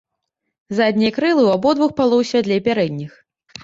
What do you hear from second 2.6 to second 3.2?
пярэдніх.